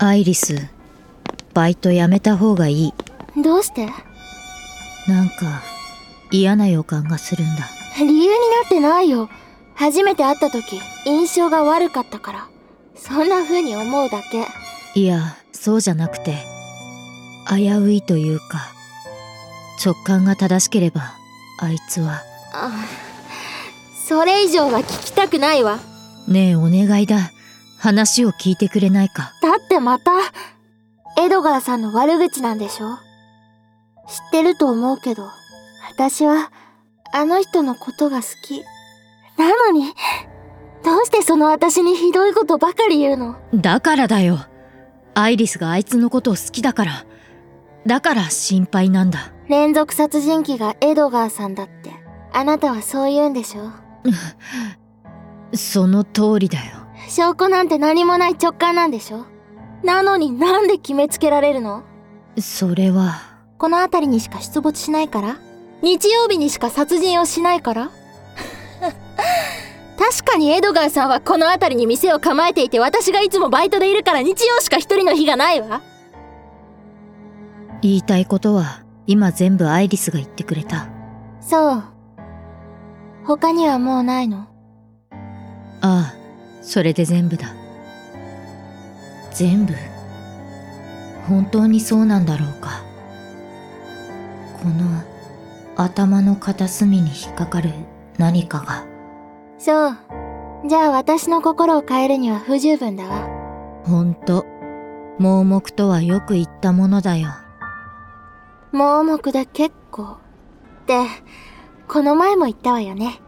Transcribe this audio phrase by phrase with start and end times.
[0.00, 0.68] アイリス
[1.54, 2.94] バイトやめた方がいい。
[3.42, 3.86] どうして？
[5.08, 5.62] なんか
[6.30, 7.64] 嫌な予感がするんだ。
[7.98, 8.32] 理由にな
[8.64, 9.28] ってないよ。
[9.74, 12.48] 初めて会った時印象が悪かったから。
[12.94, 14.46] そんな風に思うだけ。
[14.94, 16.36] いやそうじゃなくて
[17.48, 18.72] 危ういというか
[19.84, 21.12] 直感が正しければ
[21.60, 22.22] あいつは。
[22.52, 22.70] あ
[24.06, 25.78] それ以上は聞きたくないわ。
[26.28, 27.32] ねえお願いだ。
[27.78, 29.32] 話を聞いてくれないか。
[29.40, 30.12] だってまた
[31.18, 32.96] エドガーさんの悪口なんでしょ？
[34.08, 35.24] 知ってると思うけど
[35.90, 36.50] 私は
[37.12, 38.62] あの人のことが好き。
[39.36, 39.92] なのに
[40.84, 43.36] どうしてその私にひどいことばかり言うの？
[43.54, 44.38] だからだよ。
[45.14, 47.04] アイリスがあいつのことを好きだから。
[47.86, 49.32] だから心配なんだ。
[49.48, 51.92] 連続殺人鬼がエドガーさんだって
[52.32, 53.70] あなたはそう言うんでしょ？
[55.56, 56.76] その通りだよ。
[57.08, 59.24] 証拠なんて何もない直感なんでしょ？
[59.84, 61.82] なのになんで決めつけられるの？
[62.40, 63.22] それは。
[63.58, 65.36] この辺りにしか出没しないから？
[65.82, 67.90] 日曜日にしか殺人をしないから？
[69.98, 75.82] 確かにエドガーさんはこの辺りに店を構えていて私がいつもバイトでいるから日曜しか一人の日がないわ。
[77.82, 80.88] 言いたいことは今全部アイリスが言ってくれた。
[81.40, 81.82] そう。
[83.24, 84.46] 他にはもうないの？
[85.80, 86.14] ああ
[86.62, 87.54] それで全部だ
[89.38, 89.74] 全部。
[91.28, 92.82] 本当にそうなんだろうか。
[94.60, 94.84] この
[95.76, 97.70] 頭の片隅に引っかかる
[98.18, 98.84] 何かが。
[99.56, 99.96] そう。
[100.66, 103.28] じゃあ私の心を変えるには不十分だわ。
[103.84, 104.44] ほんと
[105.20, 107.28] 盲目とはよく言ったものだよ。
[108.72, 110.16] 盲目で結構。
[110.82, 111.04] って
[111.86, 113.20] この前も言ったわよね。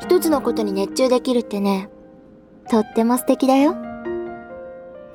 [0.00, 1.88] 一つのことに熱中できるってね
[2.68, 3.93] とっても素敵だよ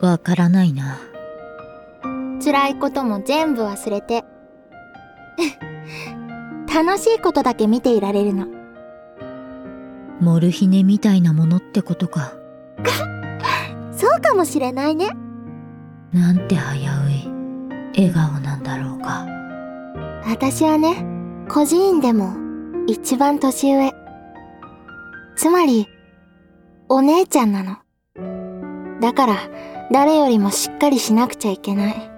[0.01, 0.99] わからないな。
[2.43, 4.23] 辛いことも全部忘れて。
[6.73, 8.47] 楽しいことだけ見ていられるの。
[10.21, 12.33] モルヒネみたいなものってことか。
[13.91, 15.09] そうかもしれないね。
[16.13, 17.29] なんて危うい
[17.95, 19.25] 笑顔なんだろうか。
[20.25, 21.05] 私はね
[21.49, 22.33] 孤児院でも
[22.87, 23.91] 一番年上。
[25.35, 25.87] つまり
[26.87, 27.77] お姉ちゃんなの。
[29.01, 29.35] だから
[29.91, 32.11] 誰よりもしっかりしなくちゃいけない。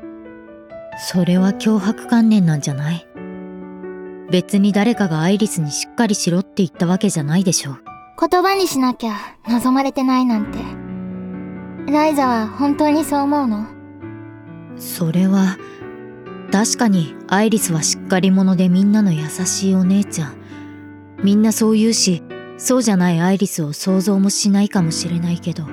[1.09, 3.08] それは脅迫観念なんじゃない？
[4.30, 7.78] 別に誰かがアイリスにしっかりしろって言ったわけじゃないでしょ
[8.20, 9.16] 言葉にしなきゃ
[9.48, 10.59] 望まれてないなんて。
[11.92, 13.66] ライザは本当にそう思うの？
[14.78, 15.58] それは
[16.52, 20.36] 確かにアイリスはしっかり者でみんなの優しいお姉ちゃん。
[21.24, 22.22] みんなそう言うし
[22.58, 25.66] そうじゃないアイリスを想像もしないかもしれないけど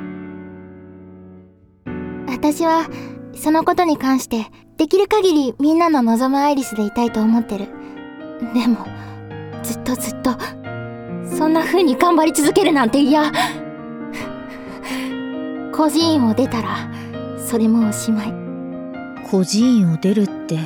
[2.41, 2.89] 私は
[3.35, 7.67] そのことに関してできる限りみんなの望むアイリスでいたいと思ってる。
[8.55, 8.87] でも
[9.65, 10.31] ずっとずっと
[11.37, 13.33] そんな風に頑張り続けるなんて嫌。
[15.73, 16.89] 孤児院を出たら
[17.37, 18.33] それもおしまい。
[19.29, 20.59] 孤児院を出るって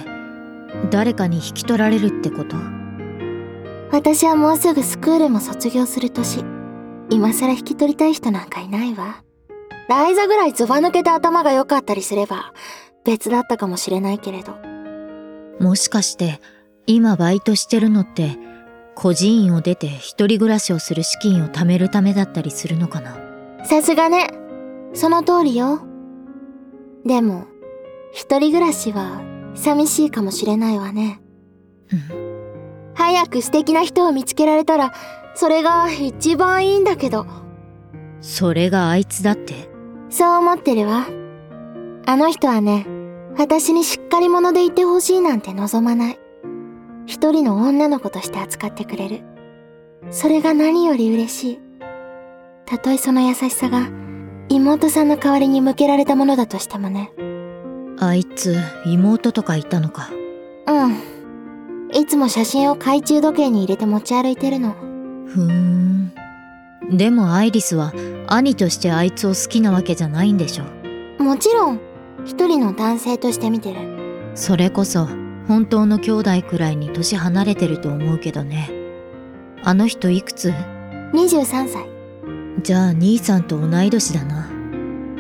[0.91, 2.56] 誰かに引き取られるってこと？
[3.91, 6.44] 私はもうすぐスクールも卒業する年。
[7.09, 9.22] 今更引き取りたい人なんかいないわ
[9.94, 12.54] ライザぐらいずば抜けて頭が良かったりすれば
[13.04, 14.56] 別だったかもしれないけれど。
[15.60, 16.41] もしかして
[16.86, 18.38] 今バイトしてるのって
[18.94, 23.16] 孤児院を出て一人暮らしをする資金を貯めるためだったりするのかな？
[23.64, 24.31] さすがね。
[24.94, 25.81] その通りよ。
[27.04, 27.44] でも
[28.12, 29.20] 一人暮らしは
[29.54, 31.20] 寂しいかもしれないわね。
[31.92, 32.92] うん。
[32.94, 34.94] 早く素敵な人を見つけられたら
[35.34, 37.26] それが一番いいんだけど。
[38.22, 39.70] それがあいつだって
[40.12, 41.06] そう思ってるわ。
[42.05, 42.87] あの人はね
[43.39, 46.19] 私にしっかり者でいてほしいなんて望まない。
[47.06, 49.23] 一人の女の子として扱ってくれる。
[50.11, 51.61] それが何より嬉しい。
[52.67, 53.88] たとえその優しさが
[54.50, 57.11] 妹さんの代わりに向けられたものだとしてもね。
[57.99, 58.55] あいつ
[58.85, 60.11] 妹とかいたのか。
[60.67, 61.99] うん。
[61.99, 64.73] いつも写真を懐中時計に入れて持ち歩いてるの。
[65.26, 66.12] ふーん。
[66.91, 67.94] でもアイリスは
[68.34, 70.64] 兄としてあいつを好きなわけじゃないんでしょ
[71.23, 71.81] もちろん。
[72.25, 73.81] 一人の男性として見てる。
[74.34, 75.06] それこそ
[75.49, 78.70] 本当の兄弟くらいに年離れてると思うけどね。
[79.64, 80.50] あの人いくつ
[81.12, 81.87] ？23歳。
[82.62, 84.49] じゃあ兄さんと同い年だな。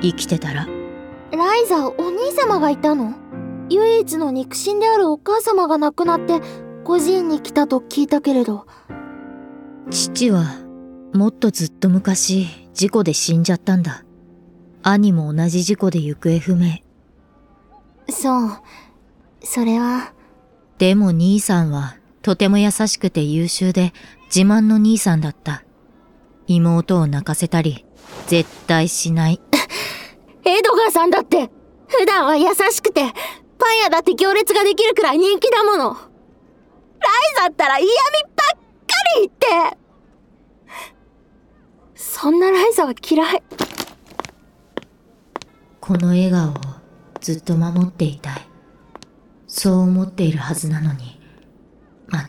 [0.00, 0.66] 生きてたら。
[1.32, 3.14] ライザお兄様がいたの？
[3.68, 6.40] 唯一の肉親であるお母様が亡くなって
[6.84, 8.66] 孤児院に来たと聞いたけれど。
[9.90, 10.61] 父は
[11.12, 14.04] もっとずっと昔事故で死んじゃったんだ
[14.82, 16.78] 兄も同じ事故で行方不明。
[18.08, 18.50] そう。
[19.44, 20.12] それは。
[20.78, 23.92] でも兄さんはとても優しくて優秀で
[24.26, 25.64] 自慢の兄さんだった。
[26.46, 27.84] 妹を泣かせたり、
[28.26, 29.40] 絶対しない。
[30.44, 31.50] エドガーさんだって、
[31.86, 33.02] 普段は優しくて、
[33.58, 35.90] パン屋だって行列ができるくらい人気だもの。
[35.90, 35.98] ライ
[37.36, 38.58] ザったら嫌味ばっか
[39.20, 39.81] り言って。
[42.22, 43.42] そんなライザは嫌い。
[45.80, 46.54] この笑顔を
[47.20, 48.46] ずっと守っていたい。
[49.48, 51.20] そう思っているはずなのに、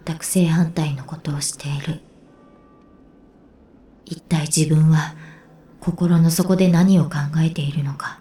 [0.04, 2.02] 全く正反対のことをしている。
[4.06, 5.14] 一体自分は
[5.80, 8.20] 心の底で何を考えているのか。